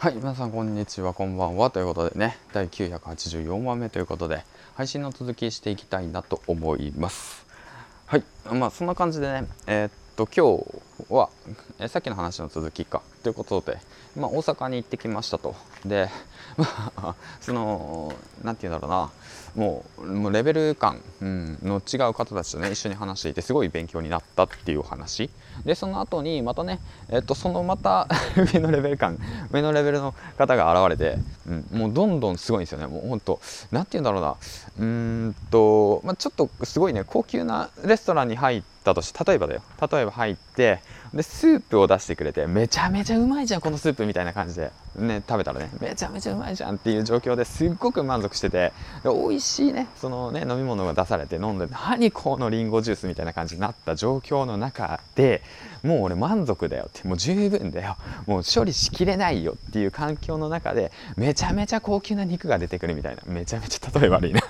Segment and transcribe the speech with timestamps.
[0.00, 4.44] はい皆さんこんにちはこんばんはということでね第984話目ということで
[4.76, 7.44] 配信の続きしていきたいなと思います。
[8.06, 8.22] はい
[8.52, 10.58] まあそんな感じでねえー、っと今
[11.06, 11.28] 日は、
[11.78, 13.02] え、さっきの話の続きか。
[13.22, 13.78] ということで、
[14.16, 15.54] まあ、大阪に行ってきましたと。
[15.84, 16.08] で
[16.56, 16.66] ま
[16.96, 19.10] あ その何て言うんだろうな。
[19.54, 25.30] もうもうレベル感、うん、の違う方たちとね一緒に話していてすごい勉強になったっていう話。
[25.64, 28.08] でその後にまたねえっとそのまた
[28.52, 29.18] 上のレベル感
[29.52, 32.86] 上のレベルの方が現れて、うん、もうどんどんすごいんですよね。
[32.88, 34.36] もうほんと何て言うんだろうな。
[34.78, 34.84] うー
[35.28, 39.62] んと、まあ、ちょっとすごいね高級なレストランに入ったとして例えばだよ。
[39.90, 40.80] 例えば入って
[41.12, 44.70] でスープを出してくれてめちゃめちゃうまいじゃんこのスープみたいな感じで。
[44.96, 45.70] ね食べたらね。
[45.80, 48.72] めちゃめちゃうまいじゃんっていう状況ですっごく満足してて
[49.04, 49.86] 美味しいね。
[49.96, 55.42] そのね飲み物が出されて飲んで何このリンゴジュースみたいな感じになった状況の中で
[55.84, 57.96] もう俺満足だよってもう十分だよ。
[58.26, 63.22] もう処理しきれないよっていう環境の中でめちゃめちゃ高級な肉が出てくるみたいな。
[63.26, 64.42] めちゃめちゃ例え悪いな。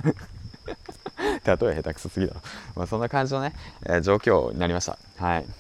[1.57, 2.41] 例え下手くそすぎだろ、
[2.77, 3.55] まあ、そんな感じのね、
[3.85, 4.99] えー、状況になりました。
[5.19, 5.47] はい。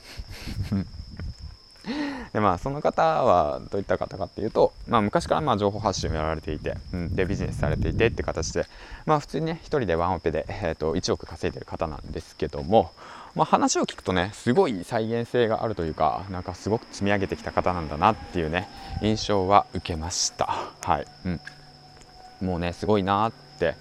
[2.32, 8.66] でまあその方はどういった方かっていうと、まあ、昔からまあ情報発信をやられていて、うん、でビジネスされていてって形で
[9.06, 12.92] まあ普通にね1人でワンオペで、えー、と1億稼いでる方なんですけども、
[13.34, 18.68] まあ、話を聞くとねすごい再現性があるというかなんかすごく積み上げてきた方なんだなっていうね
[19.00, 20.46] 印象は受けました。
[20.82, 23.74] はい、うん、もうねすごいなって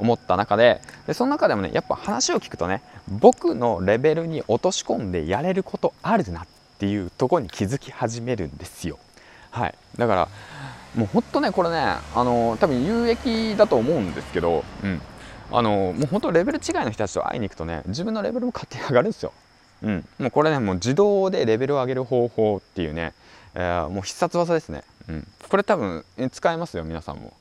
[0.00, 6.46] 思った中ででその中でもねやっぱ話を聞くとね僕のレベルに落とし込んでやれることあるなっ
[6.78, 8.98] ていうとこに気づき始めるんですよ。
[9.50, 10.28] はい、だから
[10.94, 15.00] もうほんとねこれねあの多分有益だと思うんですけど、うん、
[15.52, 19.32] あのもう本当レベル違いの人たちと会いに行くとね自分のレベルも勝手に上がるんですよ。
[19.82, 23.14] うん、もうこれねもう自動でレベルを上げる方法っていうね、
[23.54, 27.32] えー、もう必殺技ですね、うん、これ多分使えますよ皆さんも。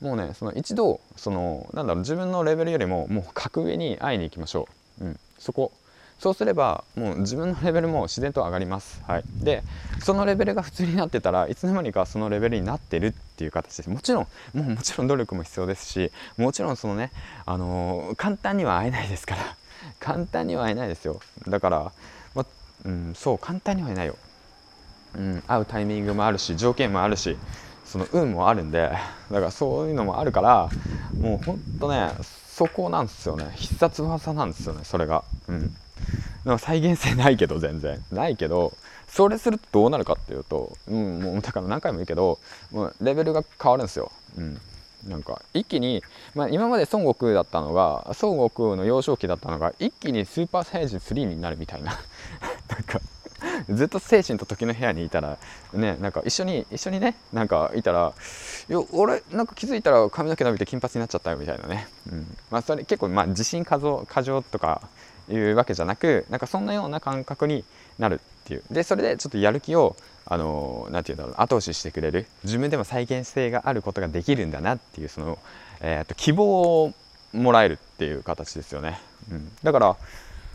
[0.00, 4.68] もうねその一度そのなんだろう自分のレベルよりももう格上に会いに行きましょ
[5.00, 5.72] う、うん、そこ。
[6.18, 9.62] そうすればもう自分のレベルも自然と上がります、はい、で
[10.00, 13.90] そのレベルが普通になってたらいつの間にかそのレベルになってるっていう形です。
[13.90, 17.12] もちろんもうもちろん努力も必要ですしもちろんそのね、
[17.46, 19.56] あのー、簡単には会えないですから。
[20.00, 21.20] 簡単には会えないですよ。
[21.46, 21.92] だから、
[22.34, 22.44] ま
[22.84, 24.16] うん、そう簡単には会えないよ、
[25.16, 27.36] うん、会うタイミングもあるし条件もあるし。
[27.88, 28.90] その運もあるんで
[29.30, 30.68] だからそういうのもあるから
[31.20, 33.52] もうほんとねそこなんですよね。
[33.54, 35.22] 必殺技なんですよねそれが。
[35.48, 35.74] うん。
[36.44, 38.02] なんか再現性ないけど全然。
[38.10, 38.72] ないけど
[39.08, 42.38] それするとどうなるかっていうと、うん、もうだから何回も言うけど
[42.70, 44.60] もうレベルが変わるんですよ、うん、
[45.06, 46.02] なんか一気に、
[46.34, 51.98] まあ、今まで孫悟空だったのが孫悟空の幼少期だったのが一気にスーパーサイヤ人3になるみたいな。
[53.68, 55.38] ずっと精神と時の部屋にいたら
[55.72, 58.12] ねなんか一緒に一緒にねなんかいたら
[58.68, 62.36] 「いや俺なんか気づいたら髪の毛伸びて金髪になっちゃったよ」みたいなね、うん。
[62.50, 64.82] まあ、それ結構まあ自信過剰過剰とか
[65.30, 67.64] いうわけじゃなくなんかそんなような感覚に
[67.98, 68.62] なるっていう。
[68.70, 72.26] でそれでちょっとやる気をあのなんて言うんだろう後押ししてくれる。
[72.44, 75.38] 自分でも再現性があることができるんだなっていうその、
[75.80, 76.94] えー、と希望を
[77.32, 79.96] もらえるっていう形ですよね、うん、だから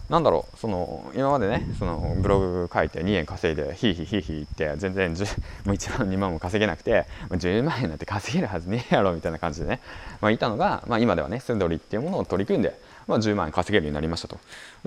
[0.09, 5.11] なんだろうその今までねそのブログ書いて2円稼いでヒーヒーヒーヒーって全然
[5.65, 9.79] もう1万2万も稼げなくて10万円なんて稼げるはずねえやろみたいな感じでね、
[10.19, 12.77] まあ、いたのが、まあ、今ではねスンドリっていうものを取り組んで、
[13.07, 14.39] まあ、10万円稼げるようになりましたと。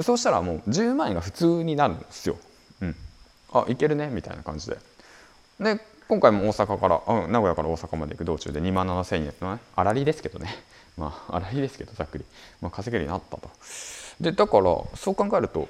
[0.03, 2.37] そうしたらもう10万円が普通になるんですよ、
[2.83, 2.97] うん、
[3.53, 4.79] あいけるねみたいな感じで。
[5.61, 10.55] で今回も大阪から、うん、名古屋から大阪まで行く道中で2万7000円のね粗利ですけどね。
[10.97, 12.25] まあ粗利ですけどざっくり、
[12.61, 13.51] まあ、稼げるようになったと。
[14.21, 15.69] でだからそう考えると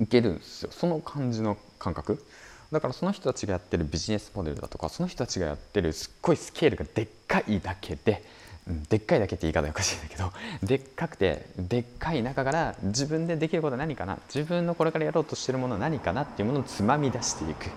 [0.00, 2.24] いけるんですよその感じの感覚
[2.72, 8.24] だからその人たちがやってるビジネスモデルだとかその人たちがやってるすっごいスケールがでっかいだけで、
[8.66, 10.32] うん、でっかいだけって言い方おかしいんだけど
[10.66, 17.70] でっかくてでっかい中から自分でできることは何かな自分のこれからやろうとしてるものは何かなっていうものをつまみ出していく。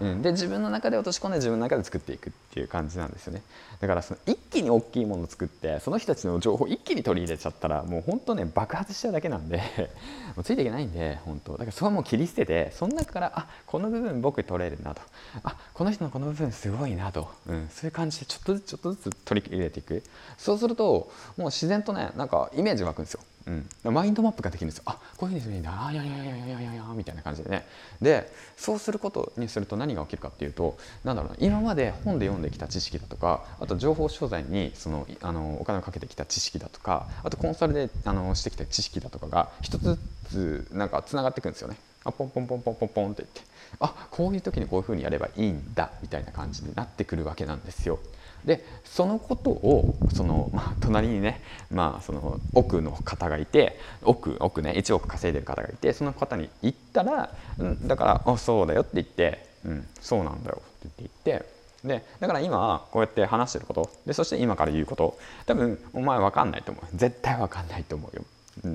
[0.00, 3.42] うん、で自分の中で落とし込んで自分の中で作っていくっていう感じなんですよね。
[3.80, 9.58] だからその一気に大きいものを作ってその人たちの情報一気に取り入れちゃったらもう本当ね爆発しちゃうだけなんで
[10.36, 11.52] もうついていけないんで本当。
[11.52, 15.02] だからそこはもう切り捨ててその中からあこの部分僕取れるなと。
[15.42, 20.02] あこの人のこの部分すごいなと、うん、そういう感じでちょっとずつちょっとずつ取り入れていく。
[20.38, 23.20] そうするともう自然とねなんかイメージ湧くんですよ。
[23.46, 23.50] う
[23.90, 24.84] ん、マインドマップができるんですよ。
[24.86, 25.86] あこういうふうにするんだ。
[25.86, 27.66] あいやいやいやいやいやいやみたいな感じでね。
[28.00, 31.36] でそうすることにすると何が起きるかっていうとなんだろうな。
[31.40, 39.98] 今まで本で読んできた知識だとかあと情報商材にそのあのお金をかけてきた知識だとかあとコンサルであのしてきた知識だとかが一つず
[40.30, 41.76] つなんかつながっていくんですよね。
[42.04, 43.40] あポンポンポンポンポンポンって言って。
[43.80, 47.98] あこういう時にこういう風にやればいいんだみたいな感じになってくるわけなんですよ。
[48.44, 57.30] でそのことをその、まあ、隣にね、まあ、その奥の方がいて奥奥ね1億稼いでる方がいてその方に言ったら
[57.62, 61.46] 「んだからあそうだよ」って言って「うんそうなんだよ」って言って
[61.84, 68.24] でだから今こうやって話してることでそして今から言うこと多分お前分かんないと思う絶対分かんないと思うよ。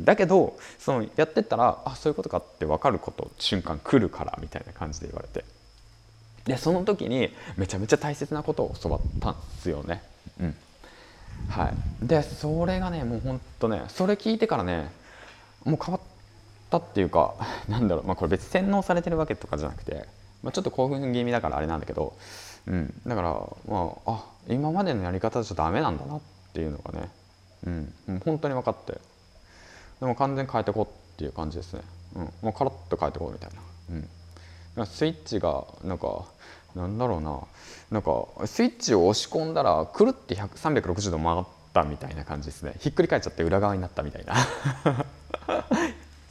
[0.03, 5.45] だけどそのやってったらあそういうことかって分かること瞬間来るからみたいな感じで言われて
[6.49, 10.01] でその時にめちゃめちゃ大切なことを教わったんですよね。
[10.41, 10.55] うん。
[11.47, 11.71] は
[12.03, 14.91] い、でそれがねもうほんとねそれ聞いてからね
[15.63, 16.01] もう変わっ
[16.71, 17.35] たっていうか
[17.69, 20.05] なんだろう、まあ、これ別に洗脳されてるわけとかじゃなくて、
[20.41, 22.17] まあ、ちょっと興奮気味だからあれなんだけど、
[22.65, 23.29] うん、だから
[23.67, 26.21] まああ今までのやり方じゃダメなんだなっ
[26.53, 27.09] ていうのがね、
[27.67, 28.93] うん、もう本当に分かって
[29.99, 31.81] でも完全に変えてこうっていう感じですね、
[32.15, 33.55] うん、もうカラッと変えてこうみたいな。
[33.91, 34.09] うん、
[34.85, 36.25] スイッチがなんか
[36.75, 37.39] なんだろうな。
[37.91, 41.43] なんかスイッチを押し込んだらくるって360度回っ
[41.73, 42.75] たみたいな感じですね。
[42.79, 44.35] ひっくり返っちゃって裏側になったみたいな。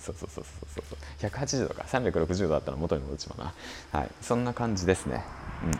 [0.00, 0.44] そうそうそう
[0.74, 0.96] そうそ
[1.26, 4.00] う180度か360度だったら元に戻っちまうな。
[4.00, 4.10] はい。
[4.22, 5.24] そんな感じですね。
[5.64, 5.70] うん。
[5.70, 5.74] っ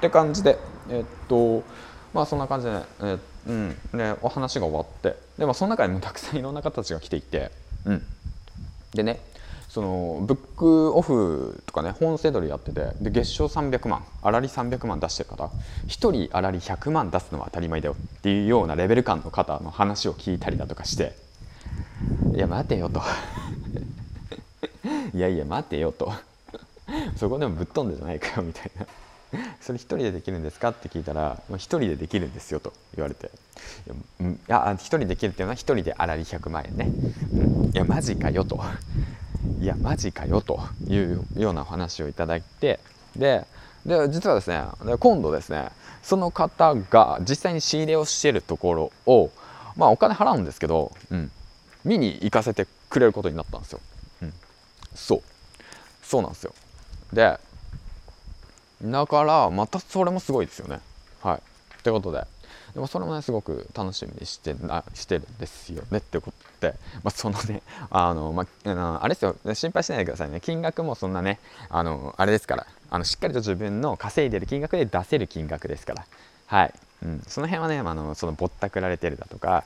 [0.00, 0.58] て感じで
[0.88, 1.64] えー、っと
[2.12, 3.98] まあそんな感じでね、えー、うん。
[3.98, 5.16] でお話が終わって。
[5.38, 7.52] でもその中にもたくさんいろんな方たちが来ていて。
[7.84, 8.02] うん。
[8.92, 9.20] でね
[9.70, 15.44] そのブックオフとかね本セドリやっててで月賞300万あらり300万出してる方
[15.86, 21.14] 1人あらり100万出すのは当たり前だよっていうようなレベル感の方の話を聞いたりだとかして
[22.34, 23.02] いや待てよと。
[25.14, 26.12] いやいや待てよと。
[27.16, 28.86] そこでもぶっ飛んでじゃないかよみたいな。
[29.60, 33.30] それ一人でできるんですかって聞いたら一人でできるんですよと言われて。
[34.20, 36.90] いや一人できるっていうのは一人であらり100万円ね、
[37.72, 38.60] いやマジかよと。
[39.60, 42.80] いやマジかよというようなお話をいただいて
[43.16, 43.46] で
[44.08, 44.62] 実はですね
[44.98, 45.68] 今度ですね
[46.02, 49.30] その方が実際に仕入れをしているところを
[49.76, 51.30] まあお金払うんですけど、うん、
[51.84, 53.80] 見に行かせてくれることになったんですよ。
[54.22, 54.32] うん、
[54.94, 55.22] そう
[56.02, 56.54] そうなんですよ
[57.12, 57.38] で
[58.82, 60.80] だからまたそれもすごいですよね。
[61.22, 61.42] はい
[61.82, 62.26] ということで
[62.74, 69.36] でもそれもねすごく楽しみにしてなしてるんですよねってことで、まあ、そのね あの、まあ、あれですよ。
[69.54, 70.40] 心配しないでくださいね。
[70.40, 71.38] 金額もそんなね
[71.68, 76.04] あのあれですからあのしっかりと自分の稼いでる金額で出せる金額ですから。
[76.46, 76.74] はい。
[77.02, 79.64] うん、その辺はね、あのそのぼったくられてるだとか、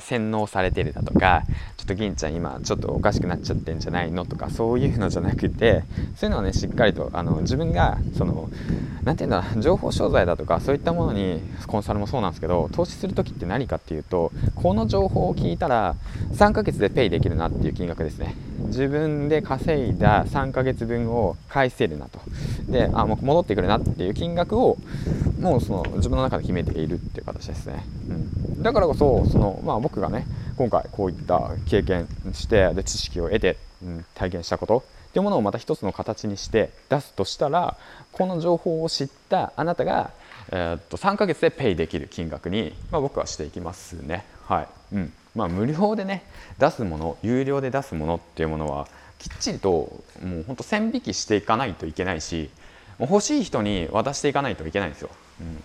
[0.00, 1.42] 洗脳されてるだとか
[1.76, 5.84] ちょっと銀ちゃん今ちょっとおかしくなっちゃってんじゃないのとかそういうのじゃなくて
[6.16, 8.48] そういうのをねしっかりとあの自分がその
[9.04, 15.96] 何て言うんだろう情報商材だとかそういったものにコンサルもそうなんですけど投資する時って何かっていうとこの情報を聞いたら
[16.32, 18.34] 3ヶ月でペイできるなっていう金額ですね。
[18.66, 22.20] 自分で稼いだ3ヶ月分を返せるなと。
[22.68, 24.76] であもう戻ってくるなっていう金額を
[25.40, 37.76] もうその自分の中で決めているっていう形ですね、うん、だからこそその、まあ、僕がね今回こういった経験してで知識を得て、うん、体験したことっていうものをまた一つの形にして出すとしたら
[38.12, 40.10] この情報を知ったあなたが、
[40.50, 44.24] えー、っと3ヶ月でペイできる金額に、まあ、僕はしていきますね。
[44.44, 45.12] はい、うん。
[45.34, 46.24] まあ、無料でね
[46.58, 48.88] 出すもの有料で出すものっていうものは
[49.18, 49.68] きっちりと
[50.22, 52.50] もうほんと線引きしていかないといけないし
[52.98, 55.10] 欲しい人に渡していかないといけないんですよ、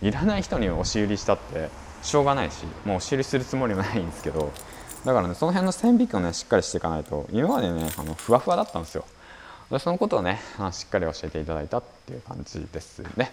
[0.01, 1.69] うん、いらない人に押し売りしたって
[2.04, 4.52] しょうがないしもう押し売りするつもりもないんですけど
[5.06, 9.06] だからねその辺の線引きをねしっかりしていかないと今までねあのふわふわだったんですよ。
[9.71, 10.40] でそのことをね
[10.73, 13.31] しっかり教えていただいたっていう感じですね。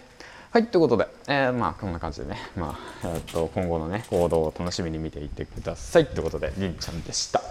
[0.51, 6.07] はいということで、えー、まあこんな感じでね、まあえー、っと今後のね行動を楽しみに見ていってください。
[6.07, 7.41] ということでりんちゃんでした。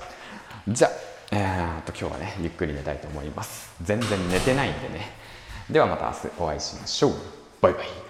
[0.66, 0.90] じゃあ、
[1.30, 3.72] えー、っと今日はねゆっくり寝たいと思います。
[3.82, 5.12] 全然寝てないんでね。
[5.70, 7.12] ではまた明日お会いしましょう。
[7.60, 8.07] バイバイ。